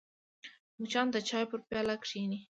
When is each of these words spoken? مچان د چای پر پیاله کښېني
مچان 0.79 1.07
د 1.11 1.15
چای 1.29 1.43
پر 1.49 1.59
پیاله 1.67 1.95
کښېني 2.01 2.39